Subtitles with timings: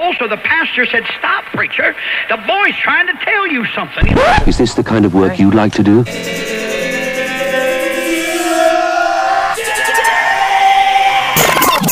[0.00, 1.94] Also, the pastor said, Stop, preacher.
[2.30, 4.16] The boy's trying to tell you something.
[4.48, 6.04] Is this the kind of work you'd like to do?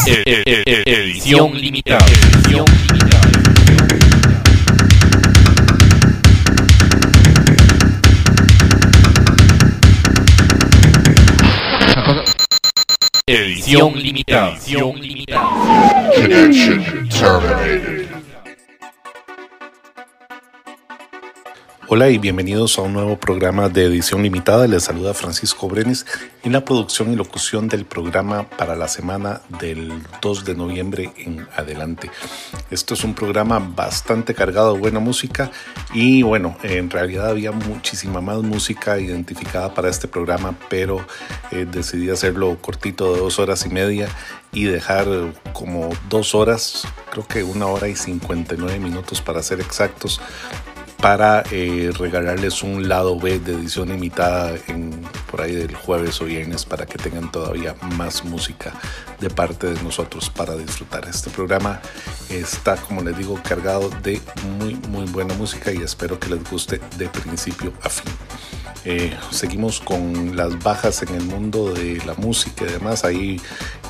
[0.06, 2.06] Eh, eh, eh, e- e- e- e- Edición limitada.
[2.06, 3.28] Edición limitada.
[13.26, 14.52] Edición limitada.
[14.52, 16.12] Edición limitada.
[16.14, 17.97] Connection terminated.
[21.90, 24.66] Hola y bienvenidos a un nuevo programa de edición limitada.
[24.66, 26.04] Les saluda Francisco Brenes
[26.42, 31.48] en la producción y locución del programa para la semana del 2 de noviembre en
[31.56, 32.10] adelante.
[32.70, 35.50] Esto es un programa bastante cargado de buena música
[35.94, 41.00] y bueno, en realidad había muchísima más música identificada para este programa, pero
[41.52, 44.10] eh, decidí hacerlo cortito de dos horas y media
[44.52, 45.06] y dejar
[45.54, 50.20] como dos horas, creo que una hora y 59 minutos para ser exactos,
[51.00, 54.54] para eh, regalarles un lado B de edición limitada
[55.30, 58.72] por ahí del jueves o viernes para que tengan todavía más música
[59.20, 61.08] de parte de nosotros para disfrutar.
[61.08, 61.80] Este programa
[62.28, 64.20] está, como les digo, cargado de
[64.58, 68.12] muy, muy buena música y espero que les guste de principio a fin.
[68.84, 73.04] Eh, seguimos con las bajas en el mundo de la música y demás.
[73.04, 73.40] Ahí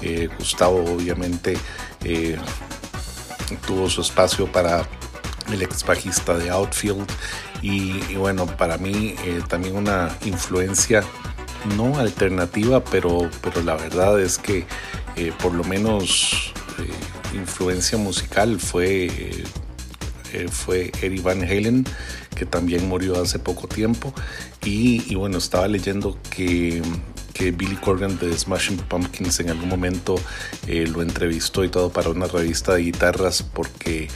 [0.03, 1.57] eh, Gustavo obviamente
[3.67, 4.87] tuvo su espacio para
[5.53, 7.07] el ex bajista de Outfield
[7.63, 11.03] y, bueno, para mí eh, también una influencia
[11.77, 14.65] no alternativa, pero, pero la verdad es que
[15.17, 19.45] eh, por lo menos eh, influencia musical fue,
[20.51, 21.85] fue Eddie Van Halen,
[22.37, 24.15] que también murió hace poco tiempo.
[24.65, 26.81] Y, y bueno, estaba leyendo que,
[27.39, 30.17] que Billy Corgan de Smashing Pumpkins en algún momento
[30.67, 34.09] eh, lo entrevistó y todo para una revista de guitarras porque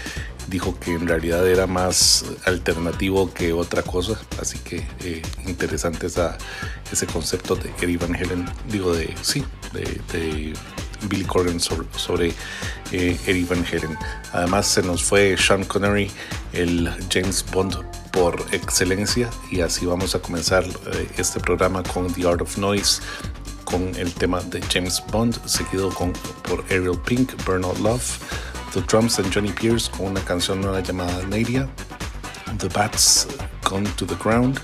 [0.48, 6.37] dijo que en realidad era más alternativo que otra cosa, así que eh, interesante esa,
[6.91, 10.52] ese concepto de Eddie Van Halen, digo de, sí, de
[11.08, 12.29] Billy Corgan sobre, sobre
[12.92, 13.96] eh, Eddie Van Halen.
[14.33, 16.11] Además se nos fue Sean Connery,
[16.52, 17.77] el James Bond
[18.13, 23.01] por excelencia, y así vamos a comenzar eh, este programa con The Art of Noise,
[23.64, 26.12] con el tema de James Bond, seguido con,
[26.46, 28.18] por Ariel Pink, Burn Out Love,
[28.74, 31.68] The Drums and Johnny Pierce con una canción nueva llamada Nadia,
[32.58, 33.27] The Bats
[33.62, 34.61] Come to the Ground,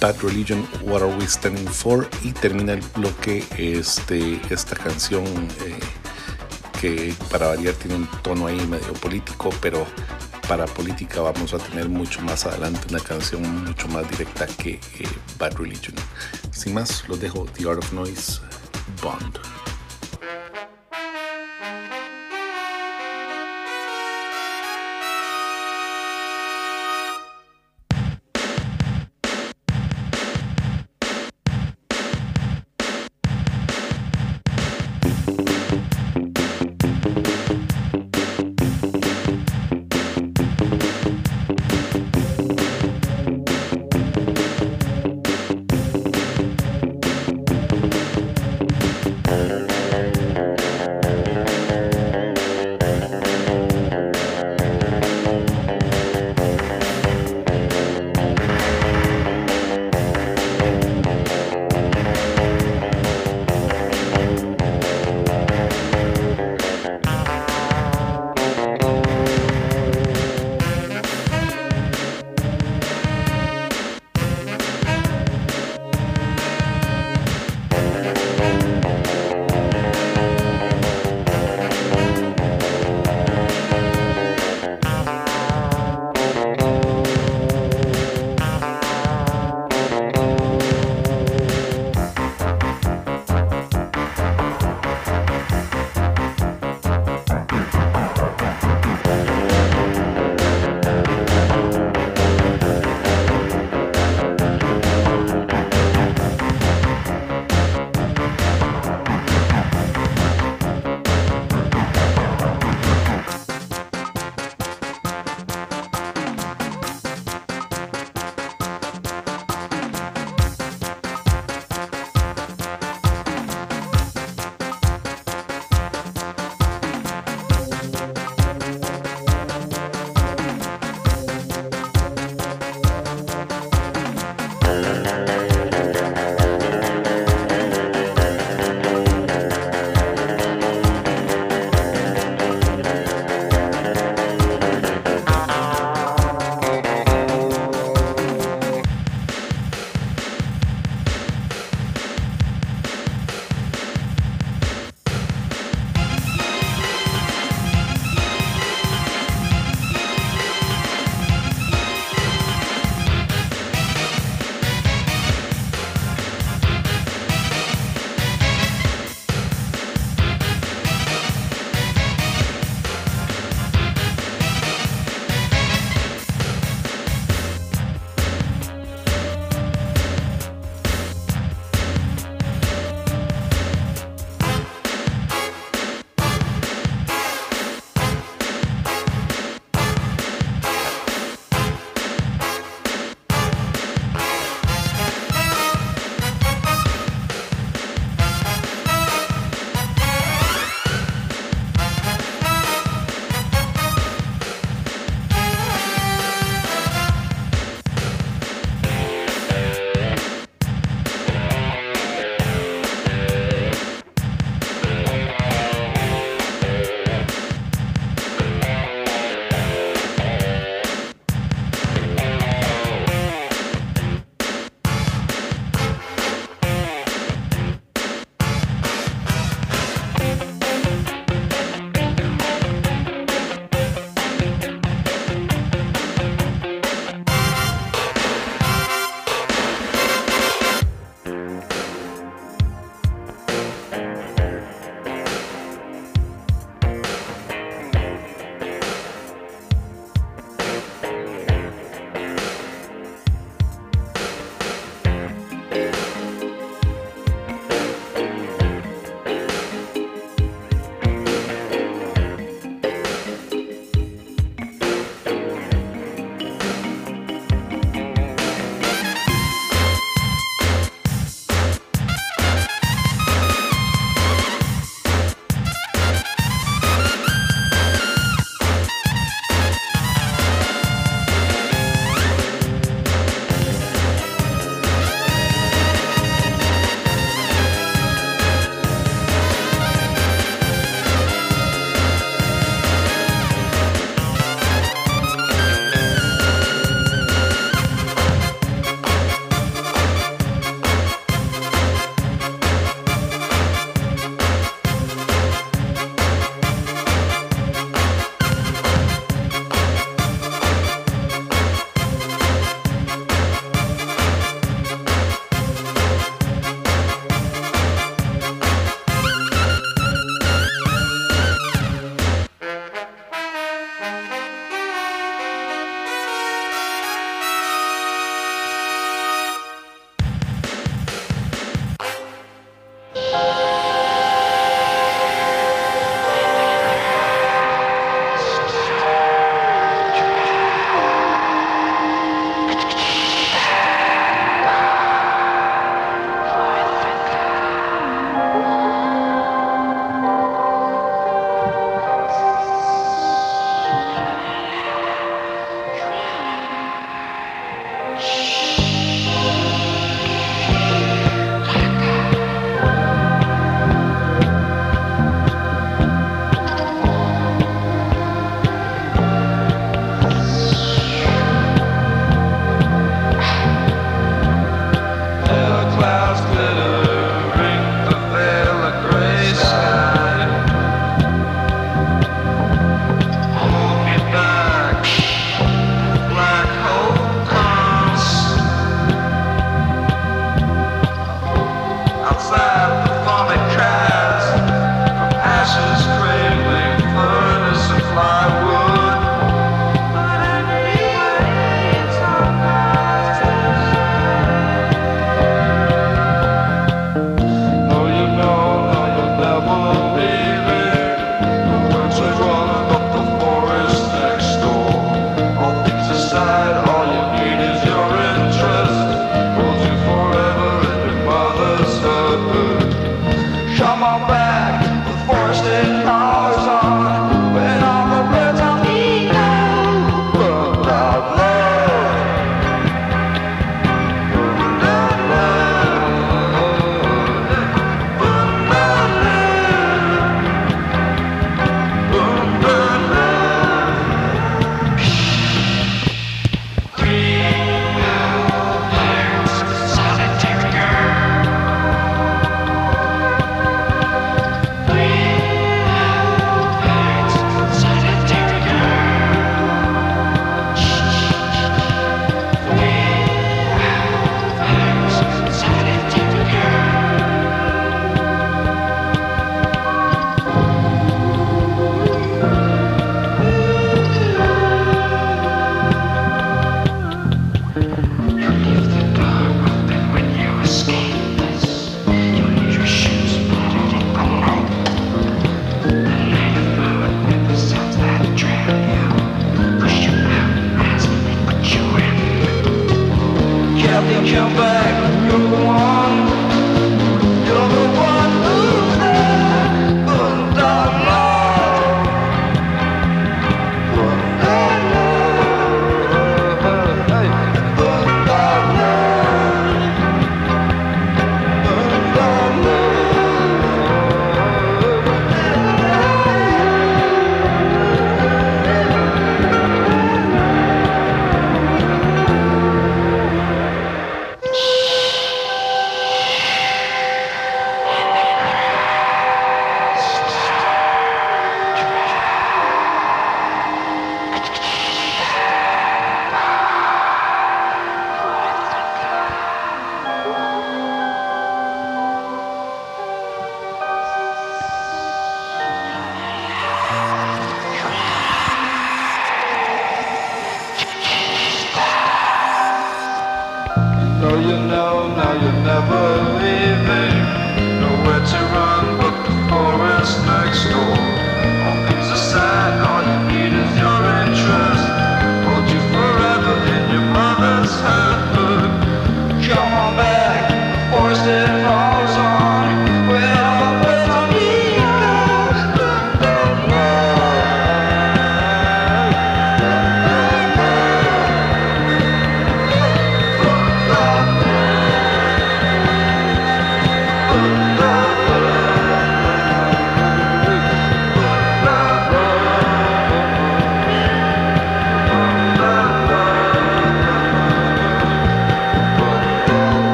[0.00, 5.78] Bad Religion, What Are We Standing For, y termina el bloque este, esta canción eh,
[6.80, 9.86] que para variar tiene un tono ahí medio político, pero
[10.48, 15.08] para política vamos a tener mucho más adelante una canción mucho más directa que eh,
[15.38, 15.94] Bad Religion.
[16.50, 18.40] Sin más, los dejo The Art of Noise,
[19.02, 19.59] Bond.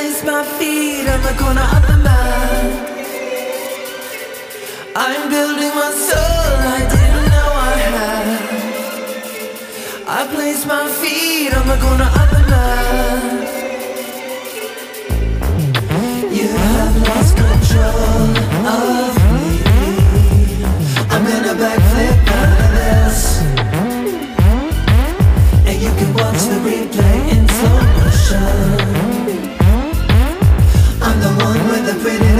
[0.00, 2.62] place my feet on the corner of the map.
[4.96, 8.40] I'm building my soul, I didn't know I had.
[10.18, 13.29] I place my feet on the corner of the map.
[32.12, 32.39] it in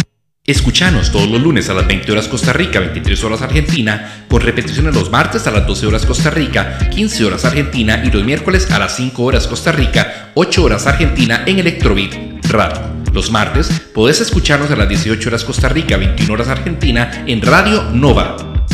[0.43, 4.95] Escuchanos todos los lunes a las 20 horas Costa Rica, 23 horas Argentina, con repeticiones
[4.95, 8.79] los martes a las 12 horas Costa Rica, 15 horas Argentina y los miércoles a
[8.79, 12.81] las 5 horas Costa Rica, 8 horas Argentina en Electrobeat Radio.
[13.13, 17.83] Los martes podés escucharnos a las 18 horas Costa Rica, 21 horas Argentina en Radio
[17.91, 18.65] Nova.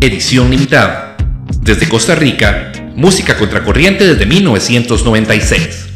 [0.00, 1.16] Edición limitada.
[1.62, 5.88] Desde Costa Rica, música contracorriente desde 1996.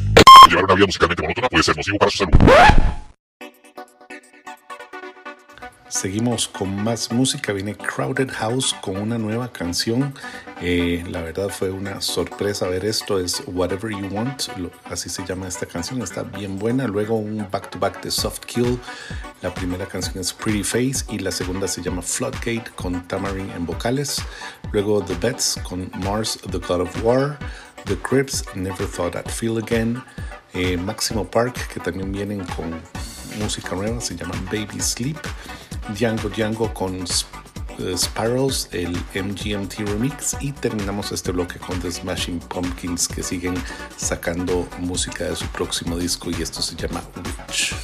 [0.51, 3.06] Llevar una vida musicalmente puede ser para su salud.
[5.96, 7.54] Seguimos con más música.
[7.54, 10.12] Viene Crowded House con una nueva canción.
[10.61, 13.18] Eh, la verdad fue una sorpresa ver esto.
[13.18, 14.42] Es Whatever You Want.
[14.85, 16.02] así se llama esta canción.
[16.02, 16.87] Está bien buena.
[16.87, 18.78] Luego un back to back de Soft Kill.
[19.40, 23.64] La primera canción es Pretty Face y la segunda se llama Floodgate con Tamarin en
[23.64, 24.20] vocales.
[24.72, 27.38] Luego The Bets con Mars, The God of War.
[27.87, 30.04] The Crips, Never Thought I'd Feel Again.
[30.52, 32.74] Eh, Máximo Park, que también vienen con
[33.37, 35.18] música nueva, se llama Baby Sleep.
[35.94, 36.96] Django Django con
[37.79, 40.37] eh, Sparrows, el MGMT Remix.
[40.40, 43.55] Y terminamos este bloque con The Smashing Pumpkins, que siguen
[43.96, 47.75] sacando música de su próximo disco y esto se llama Witch.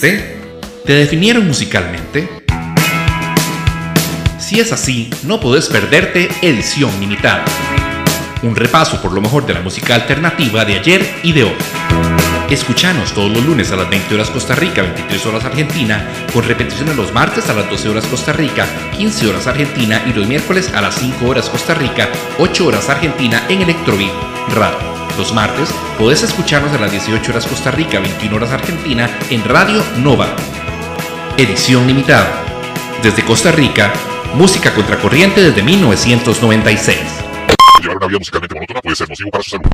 [0.00, 0.40] Reconociste?
[0.84, 2.28] ¿Te definieron musicalmente?
[4.38, 7.44] Si es así, no podés perderte Edición Limitada.
[8.42, 11.56] Un repaso por lo mejor de la música alternativa de ayer y de hoy.
[12.50, 16.96] Escuchanos todos los lunes a las 20 horas Costa Rica, 23 horas Argentina, con repeticiones
[16.96, 20.80] los martes a las 12 horas Costa Rica, 15 horas Argentina y los miércoles a
[20.80, 24.10] las 5 horas Costa Rica, 8 horas Argentina en Electrobeat
[24.48, 24.89] Radio.
[25.20, 25.68] Los martes
[25.98, 30.34] podés escucharnos a las 18 horas Costa Rica, 21 horas Argentina en Radio Nova.
[31.36, 32.42] Edición limitada.
[33.02, 33.92] Desde Costa Rica,
[34.34, 36.98] música contracorriente desde 1996.
[37.82, 39.66] Llevar una vida musicalmente monótona puede ser nocivo para su salud.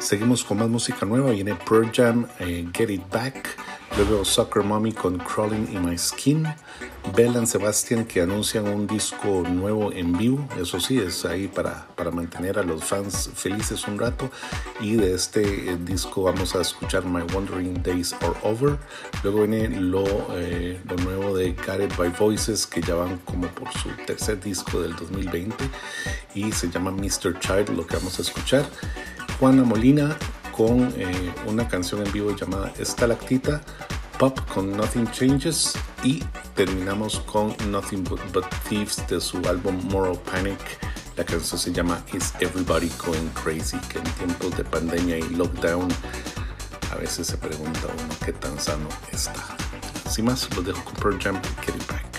[0.00, 1.30] Seguimos con más música nueva.
[1.30, 3.56] Viene Pearl Jam, eh, Get It Back.
[3.96, 6.48] Luego Soccer Mommy con Crawling in My Skin.
[7.14, 10.48] Bell and Sebastian que anuncian un disco nuevo en vivo.
[10.60, 14.30] Eso sí, es ahí para, para mantener a los fans felices un rato.
[14.80, 18.78] Y de este eh, disco vamos a escuchar My Wandering Days Are Over.
[19.22, 23.70] Luego viene lo, eh, lo nuevo de Gareth by Voices que ya van como por
[23.74, 25.54] su tercer disco del 2020.
[26.34, 27.38] Y se llama Mr.
[27.38, 28.64] Child, lo que vamos a escuchar.
[29.38, 30.16] Juana Molina
[30.56, 33.60] con eh, una canción en vivo llamada Estalactita,
[34.18, 36.24] Pop con Nothing Changes y
[36.54, 40.89] terminamos con Nothing But, But Thieves de su álbum Moral Panic.
[41.20, 45.86] La canción se llama Is Everybody Going Crazy, que en tiempos de pandemia y lockdown
[46.90, 49.34] a veces se pregunta uno qué tan sano está.
[50.08, 52.09] Sin más, los dejo con Pearl Jam Get It Back.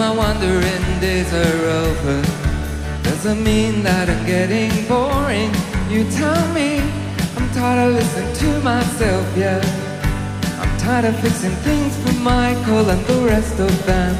[0.00, 2.22] My wandering days are over.
[3.02, 5.52] Doesn't mean that I'm getting boring.
[5.92, 6.80] You tell me
[7.36, 9.60] I'm tired of listening to myself, yeah.
[10.60, 14.14] I'm tired of fixing things for Michael and the rest of them.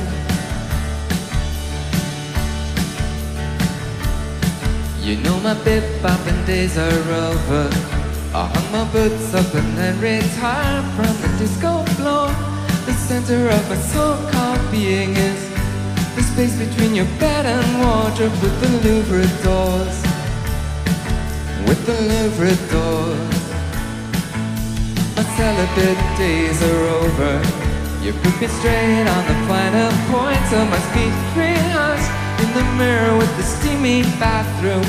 [5.01, 7.64] You know my bip bopping days are over.
[8.34, 12.29] I hung my boots up and then retired from the disco floor.
[12.84, 15.39] The center of my so-called being is
[16.41, 19.96] space between your bed and wardrobe with the Louvre doors.
[21.68, 23.37] With the Louvre doors.
[25.17, 27.33] My celibate days are over.
[28.03, 32.11] You put me straight on the final points of my speech rehearsed
[32.42, 34.88] in the mirror with the steamy bathroom.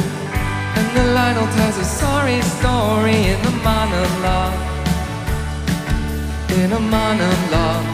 [0.78, 4.60] And the Lionel tells a sorry story in a monologue.
[6.60, 7.91] In a monologue.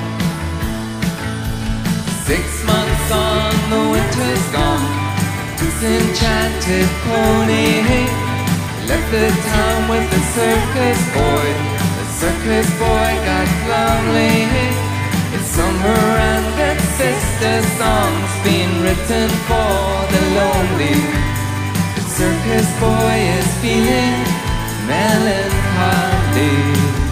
[3.11, 4.85] On, the winter's gone.
[5.57, 7.69] Disenchanted pony
[8.87, 11.47] left the town with the circus boy.
[11.97, 14.37] The circus boy got lonely.
[15.35, 16.01] It's summer
[16.31, 19.79] and that sister song's been written for
[20.13, 20.99] the lonely.
[21.95, 24.19] The circus boy is feeling
[24.87, 27.06] melancholy.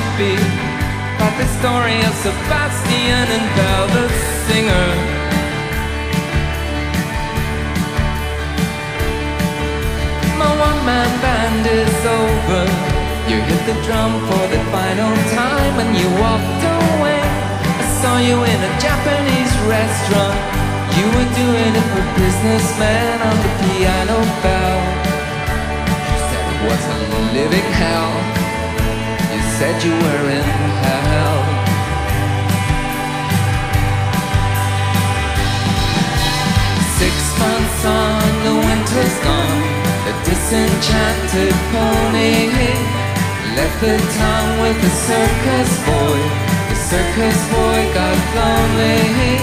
[0.00, 0.34] Should be.
[1.16, 4.06] About the story of Sebastian and Belle the
[4.48, 4.88] singer.
[10.40, 12.62] My one man band is over.
[13.28, 17.20] You hit the drum for the final time and you walked away.
[17.82, 20.38] I saw you in a Japanese restaurant.
[20.96, 24.78] You were doing it for businessmen on the piano bell.
[26.08, 26.98] You said it was a
[27.36, 28.49] living hell.
[29.60, 30.44] Said you were in
[30.88, 31.40] hell.
[36.96, 39.60] Six months on, the winter's gone.
[40.06, 42.48] The disenchanted pony
[43.52, 46.20] left the town with the circus boy.
[46.72, 49.36] The circus boy got lonely.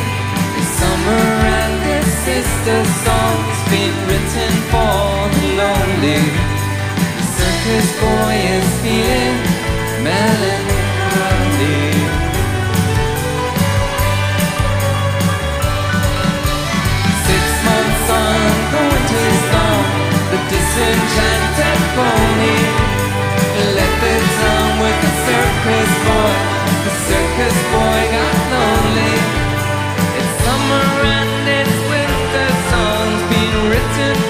[0.57, 1.25] The summer
[1.61, 6.25] and his sister songs been written for the lonely.
[7.21, 9.56] The circus boy is feeling
[17.27, 18.39] Six months on,
[18.71, 19.87] the winter's.
[20.31, 22.57] The disenchanted pony
[24.81, 26.35] with the circus boy.
[26.85, 29.15] The circus boy got lonely.
[30.19, 30.87] It's summer
[31.19, 34.26] and it's winter songs being written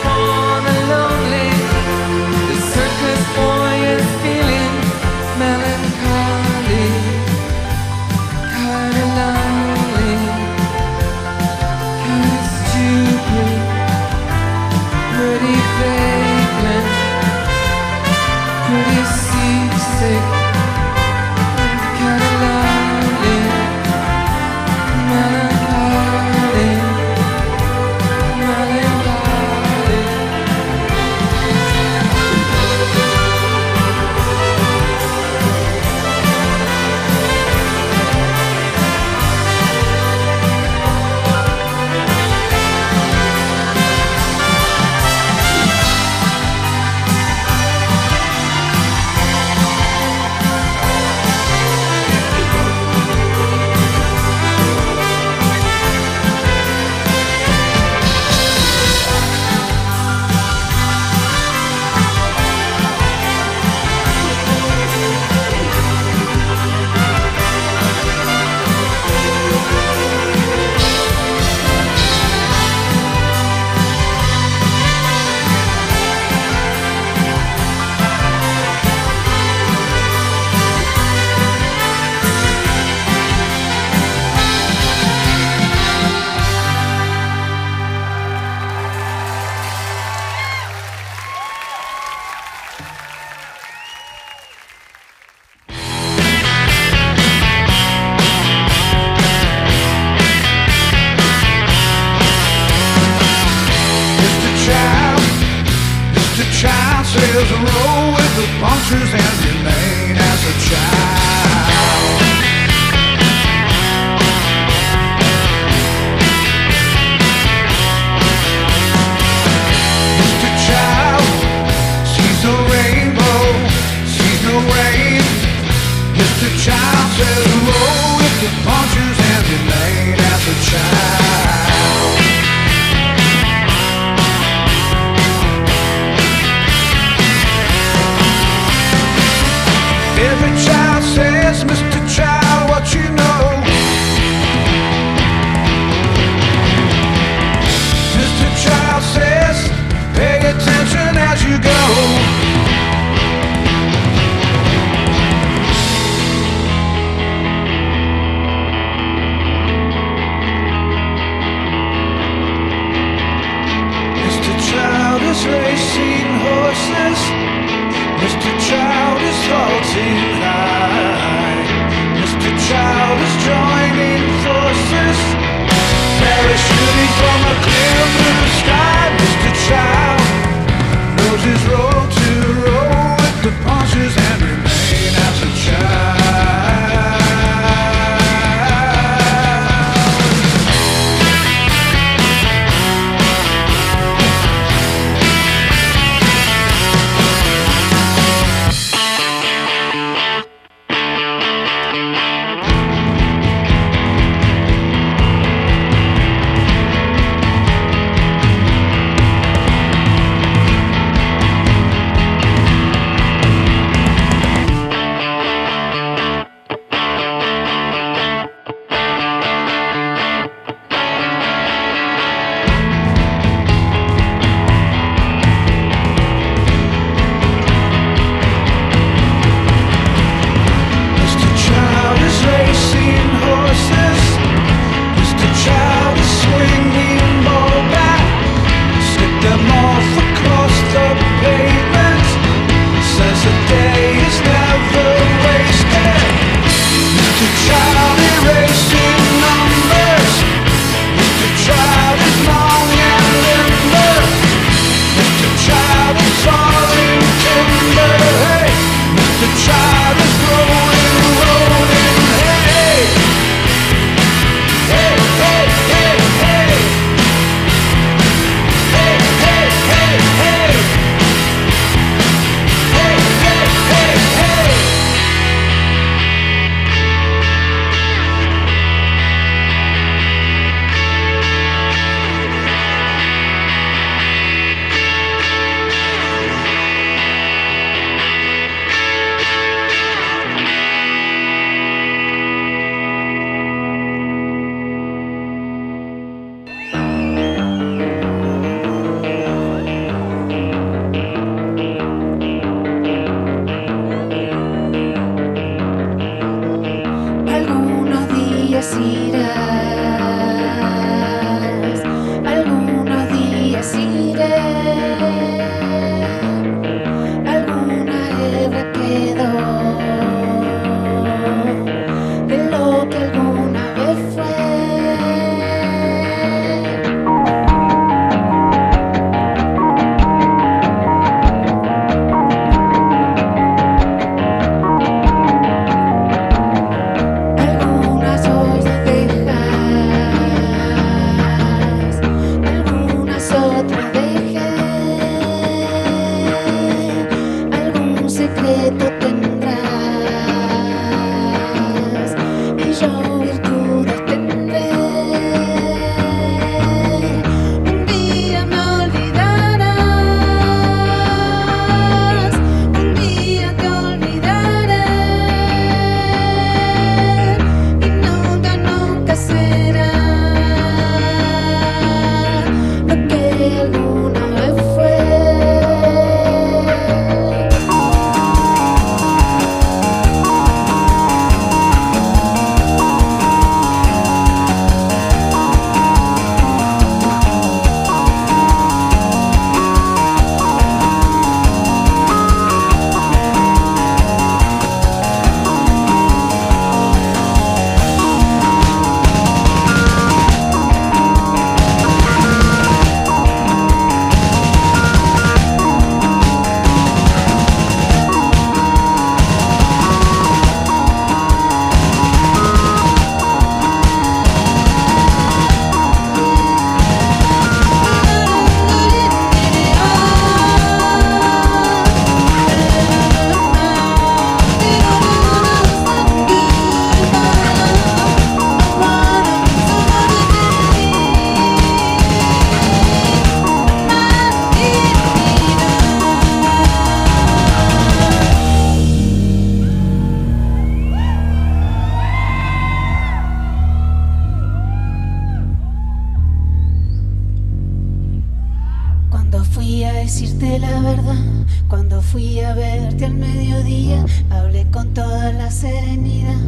[450.28, 451.42] decirte la verdad,
[451.88, 456.60] cuando fui a verte al mediodía, hablé con toda la serenidad.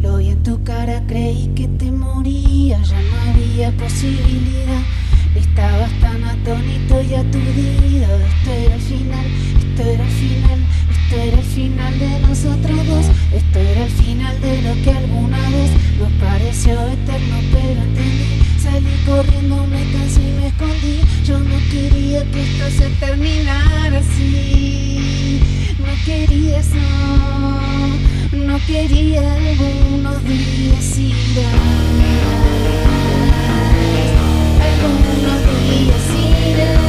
[0.00, 4.82] Lo vi en tu cara, creí que te moría, ya no había posibilidad.
[5.34, 8.08] Estabas tan atónito y aturdido.
[8.30, 9.26] Esto era el final,
[9.58, 10.60] esto era el final,
[10.92, 13.06] esto era el final de nosotros dos.
[13.34, 18.47] Esto era el final de lo que alguna vez nos pareció eterno, pero entendí.
[18.70, 21.00] Salí corriendo, me cansé y me escondí.
[21.24, 25.40] Yo no quería que esto se terminara así.
[25.78, 26.76] No quería eso,
[28.32, 31.54] no quería algunos días irás.
[34.68, 35.40] Algunos
[35.70, 36.87] días iré, alguna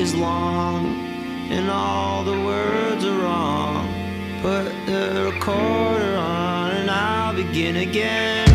[0.00, 0.86] is long
[1.50, 3.88] and all the words are wrong.
[4.42, 8.48] Put the recorder on and I'll begin again.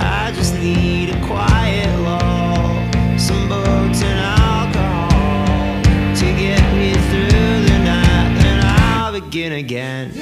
[0.00, 5.82] I just need a quiet lull, some boats and alcohol
[6.16, 10.21] to get me through the night, and I'll begin again.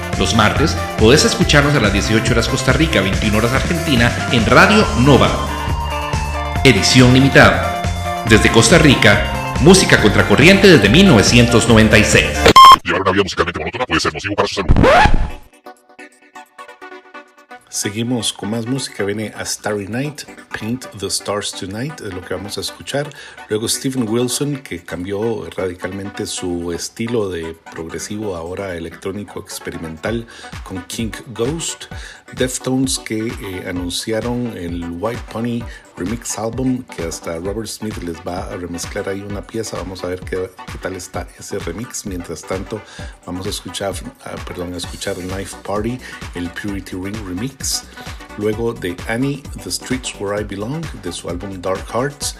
[0.21, 4.85] Los martes podés escucharnos a las 18 horas Costa Rica, 21 horas Argentina en Radio
[4.99, 5.31] Nova.
[6.63, 7.81] Edición limitada.
[8.29, 12.27] Desde Costa Rica, música contracorriente desde 1996.
[12.83, 14.69] Llevar una vida musicalmente monótona puede ser nocivo para su salud.
[17.71, 19.05] Seguimos con más música.
[19.05, 20.23] Viene A Starry Night,
[20.59, 23.09] Paint the Stars Tonight, es lo que vamos a escuchar.
[23.47, 30.27] Luego Stephen Wilson, que cambió radicalmente su estilo de progresivo, ahora electrónico experimental,
[30.65, 31.85] con King Ghost.
[32.37, 35.59] Deftones, que eh, anunciaron el White Pony
[35.97, 39.77] Remix Album, que hasta Robert Smith les va a remezclar ahí una pieza.
[39.77, 42.05] Vamos a ver qué, qué tal está ese remix.
[42.05, 42.81] Mientras tanto,
[43.25, 43.93] vamos a escuchar,
[44.25, 45.99] ah, perdón, a escuchar Knife Party,
[46.35, 47.83] el Purity Ring Remix.
[48.37, 52.35] Luego de Annie, The Streets Where I Belong, de su álbum Dark Hearts.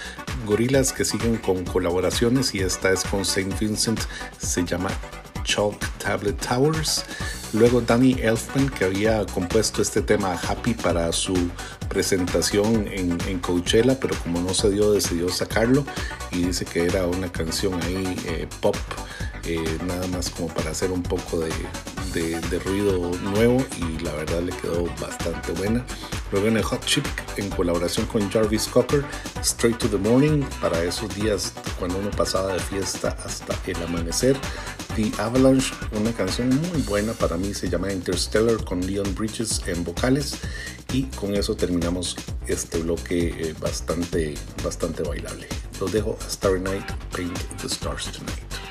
[0.46, 4.00] Gorilas que siguen con colaboraciones y esta es con Saint Vincent,
[4.40, 4.90] se llama
[5.44, 7.06] Chalk Tablet Towers.
[7.54, 11.34] Luego Danny Elfman, que había compuesto este tema Happy para su
[11.90, 15.86] presentación en, en Coachella, pero como no se dio, decidió sacarlo
[16.32, 18.78] y dice que era una canción ahí eh, pop,
[19.46, 21.52] eh, nada más como para hacer un poco de,
[22.66, 25.86] ruido nuevo y la verdad le quedó bastante buena.
[26.32, 27.06] Luego en el Hot Chip
[27.36, 29.04] en colaboración con Jarvis Cocker,
[29.42, 34.38] Straight to the Morning, para esos días cuando uno pasaba de fiesta hasta el amanecer.
[34.96, 39.84] The Avalanche, una canción muy buena para mí, se llama Interstellar con Leon Bridges en
[39.84, 40.38] vocales.
[40.92, 45.48] Y con eso terminamos este bloque eh, bastante, bastante bailable.
[45.80, 46.86] Los dejo a Starry Night,
[47.16, 48.71] Paint the Stars Tonight.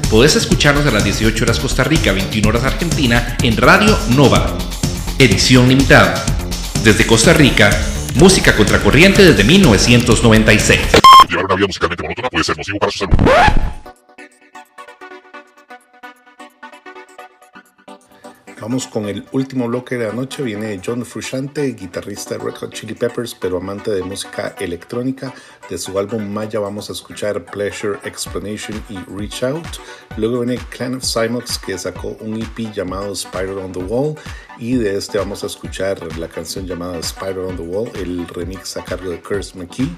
[0.11, 4.57] podés escucharnos a las 18 horas Costa Rica, 21 horas Argentina en Radio Nova.
[5.17, 6.25] Edición limitada.
[6.83, 7.69] Desde Costa Rica,
[8.15, 10.81] música contracorriente desde 1996.
[11.29, 13.15] Llevar una vida musicalmente monótona puede ser nocivo para su salud.
[18.61, 20.43] Vamos con el último bloque de la noche.
[20.43, 25.33] Viene John Frusciante, guitarrista de Red Hot Chili Peppers, pero amante de música electrónica.
[25.67, 29.65] De su álbum Maya vamos a escuchar Pleasure, Explanation y Reach Out.
[30.17, 34.15] Luego viene Clan of Cymox, que sacó un EP llamado Spider on the Wall.
[34.57, 38.77] Y de este vamos a escuchar la canción llamada Spider on the Wall, el remix
[38.77, 39.89] a cargo de Curse McKee.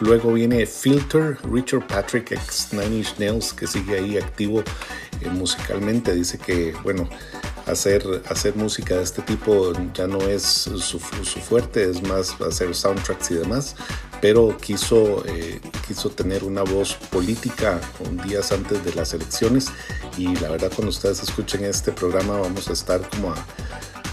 [0.00, 4.60] Luego viene Filter, Richard Patrick ex Nine Inch Nails, que sigue ahí activo
[5.20, 6.12] eh, musicalmente.
[6.14, 7.08] Dice que, bueno,
[7.66, 12.74] hacer, hacer música de este tipo ya no es su, su fuerte, es más hacer
[12.74, 13.76] soundtracks y demás,
[14.24, 17.78] pero quiso, eh, quiso tener una voz política
[18.26, 19.66] días antes de las elecciones
[20.16, 23.46] y la verdad cuando ustedes escuchen este programa vamos a estar como a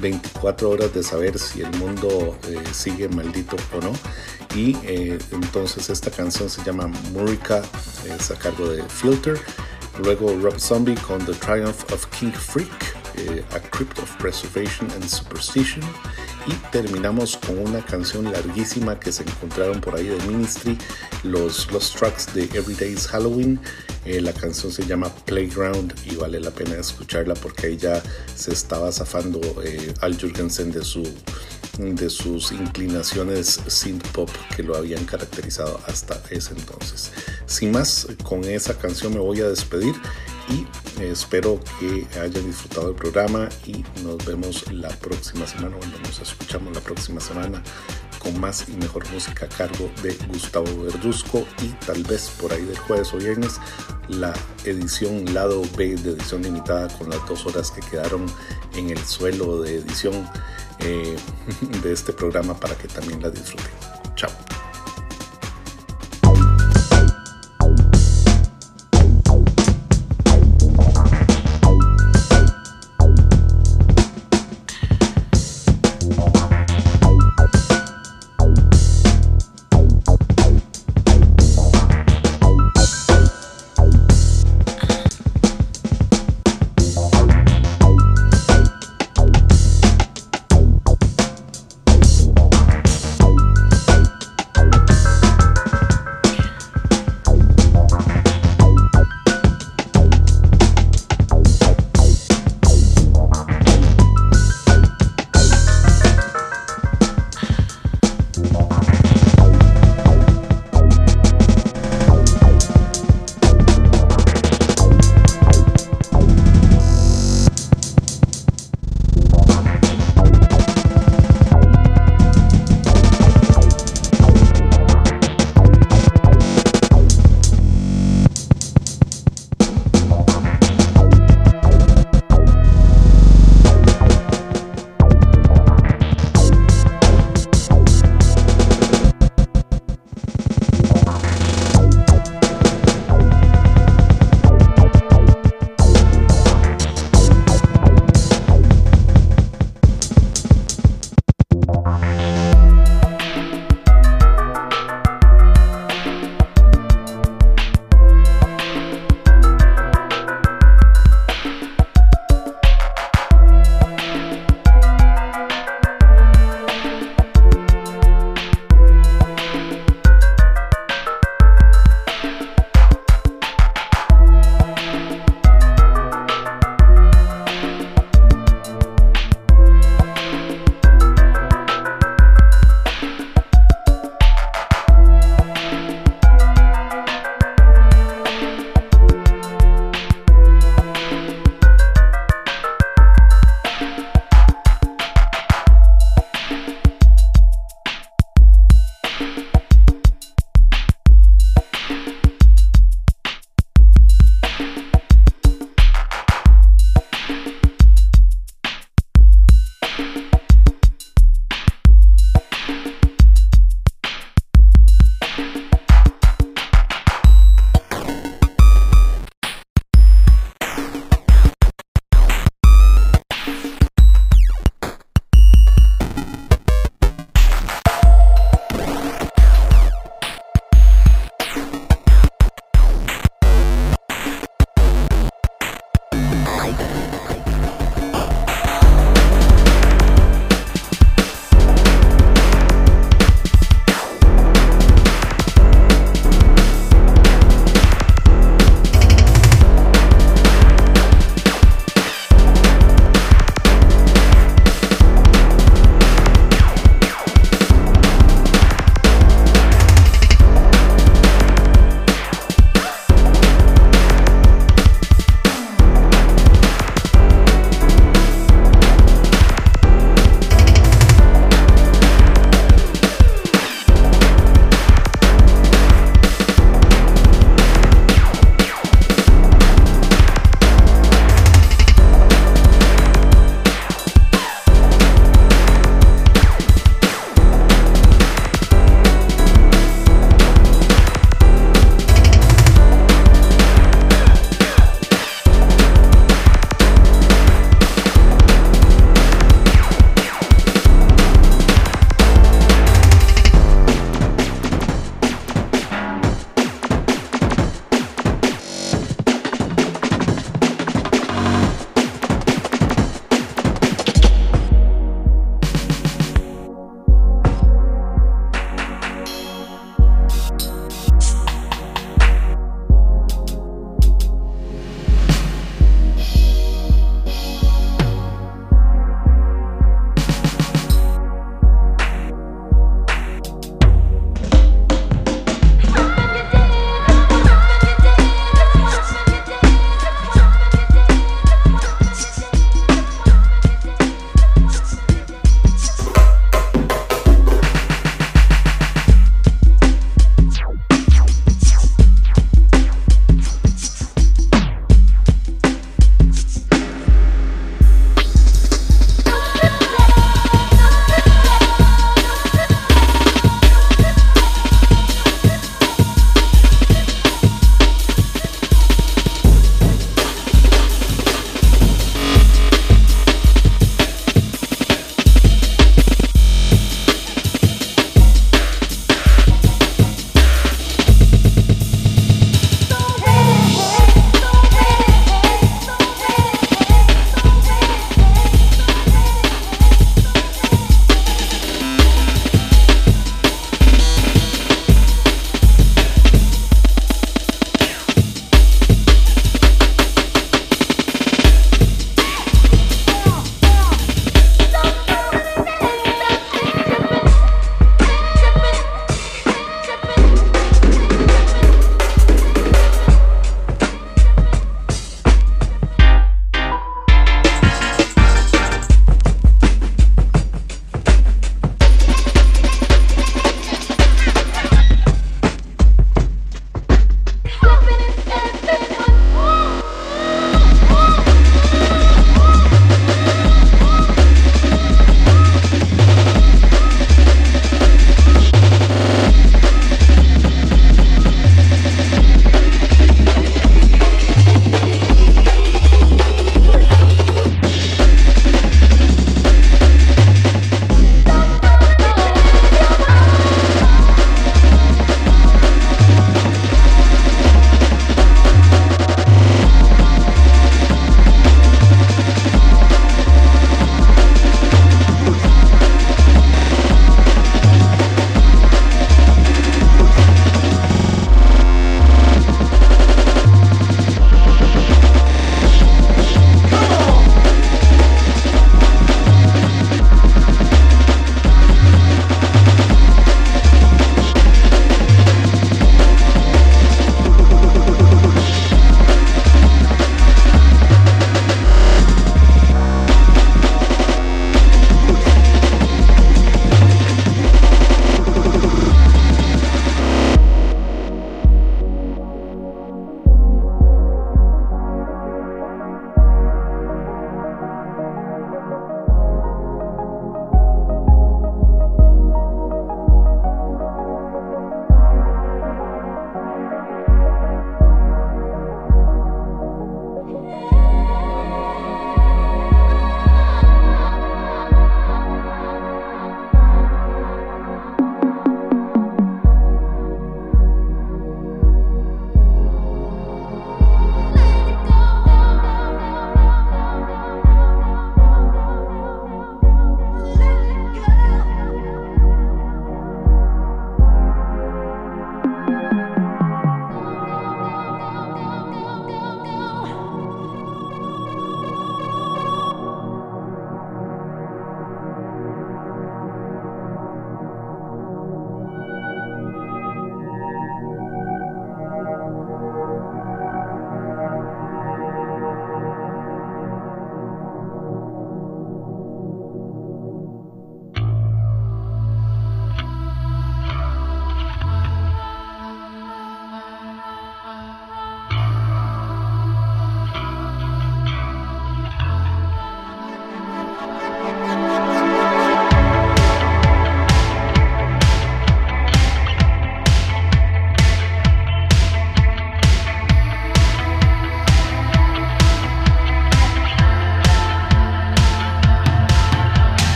[0.00, 3.92] 24 horas de saber si el mundo eh, sigue maldito o no.
[4.54, 7.62] Y eh, entonces esta canción se llama Murica,
[8.06, 9.38] es a cargo de Filter.
[10.02, 15.06] Luego Rob Zombie con The Triumph of King Freak, eh, A Crypt of Preservation and
[15.06, 15.82] Superstition.
[16.48, 20.78] Y terminamos con una canción larguísima que se encontraron por ahí de Ministry,
[21.22, 23.60] los, los tracks de Everyday's Halloween.
[24.06, 28.02] Eh, la canción se llama Playground y vale la pena escucharla porque ahí ya
[28.34, 31.02] se estaba zafando eh, Al Jurgensen de, su,
[31.78, 37.12] de sus inclinaciones synth pop que lo habían caracterizado hasta ese entonces.
[37.46, 39.94] Sin más, con esa canción me voy a despedir
[40.48, 45.76] y espero que hayan disfrutado el programa y nos vemos la próxima semana.
[45.76, 47.62] Bueno, nos escuchamos la próxima semana
[48.18, 52.64] con más y mejor música a cargo de Gustavo Verduzco y tal vez por ahí
[52.64, 53.60] del jueves o viernes
[54.08, 54.34] la
[54.64, 58.26] edición lado B de edición limitada con las dos horas que quedaron
[58.74, 60.28] en el suelo de edición
[60.80, 61.16] eh,
[61.82, 63.72] de este programa para que también la disfruten.
[64.14, 64.30] Chao.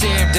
[0.00, 0.32] I wanna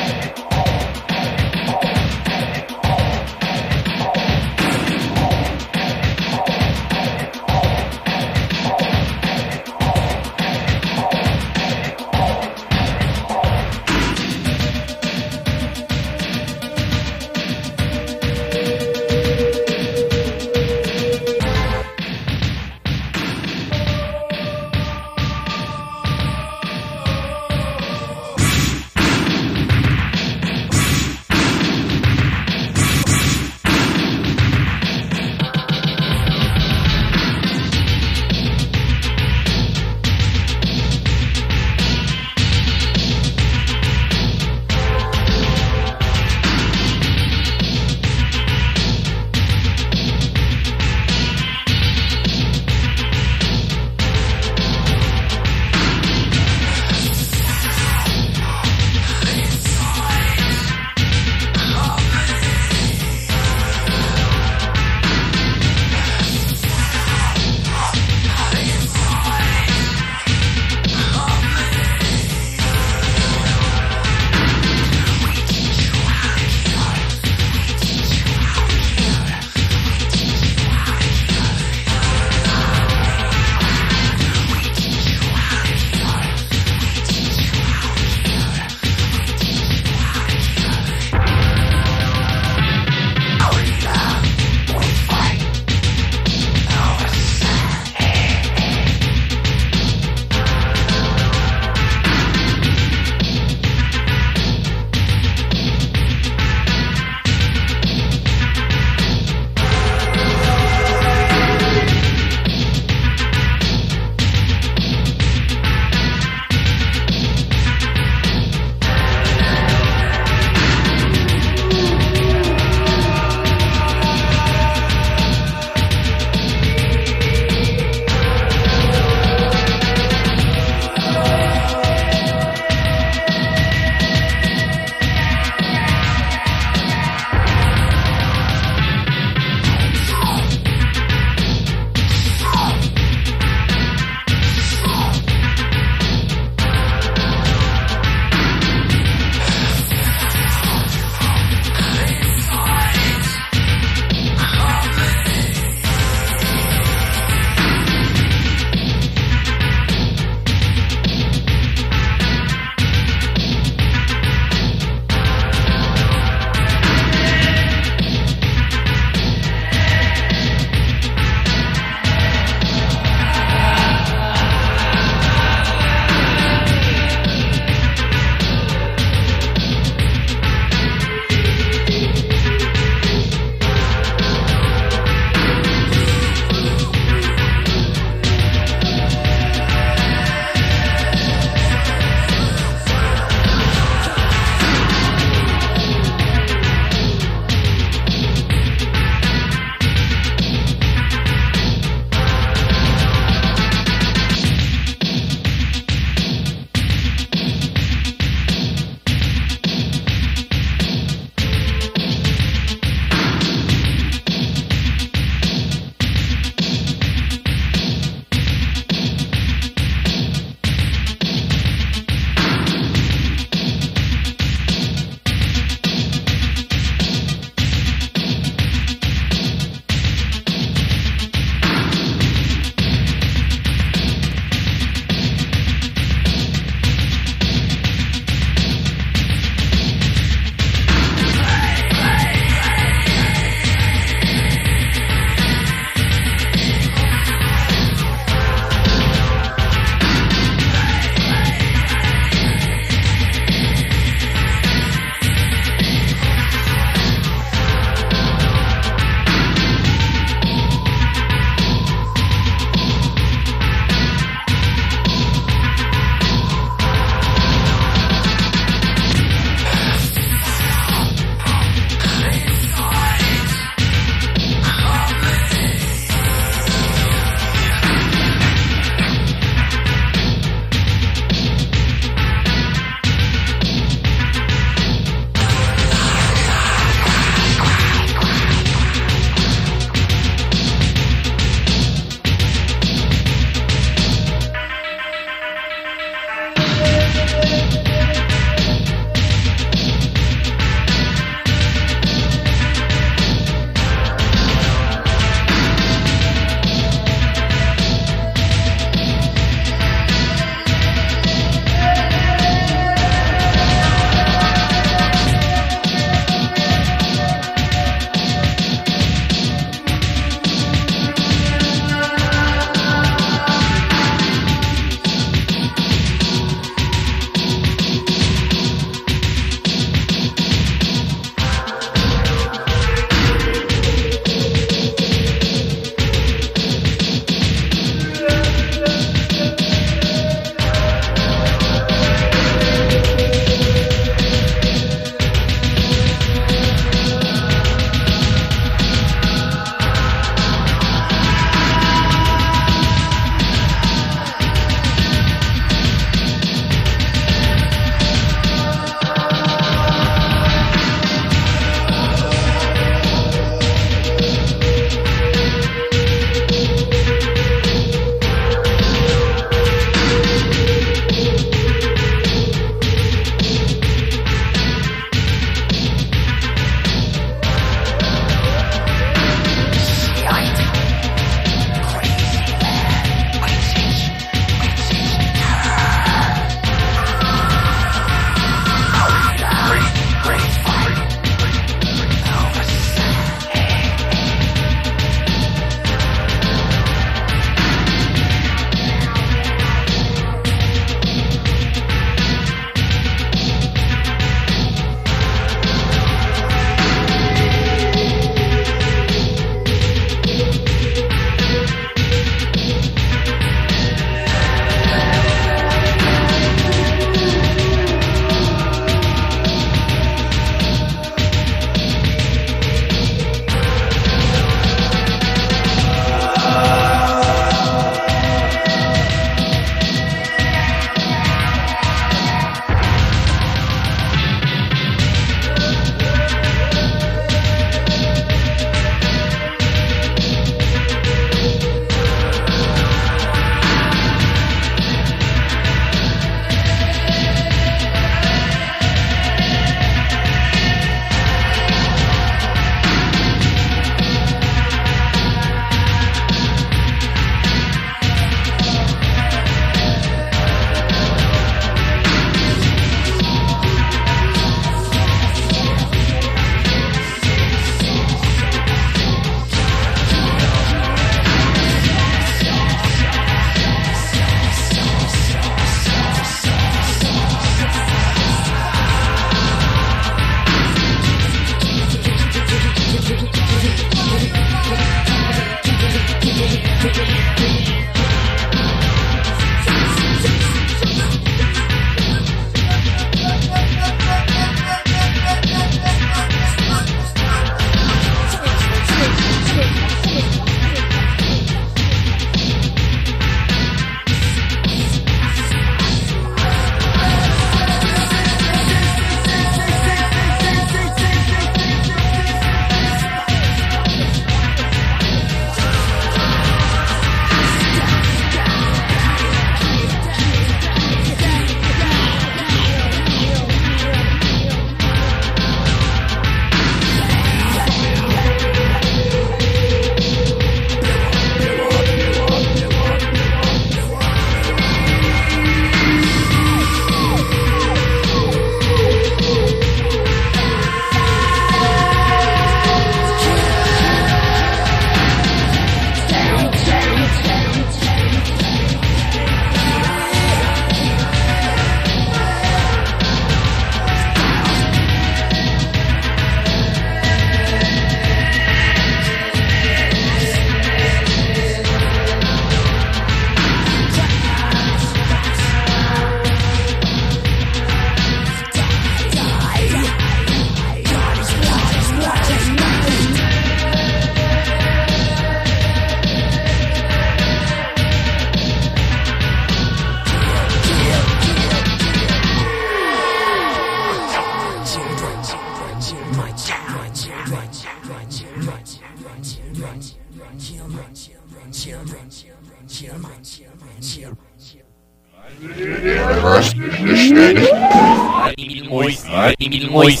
[599.44, 600.00] Ik illinois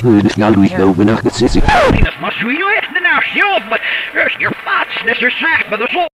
[0.00, 1.60] Goed, nou eh ik nou vannacht niet zitten.
[1.60, 2.34] Dat was
[2.92, 3.00] de
[3.34, 3.80] je op, maar
[4.38, 6.15] je plaats, dat er slecht, maar dat is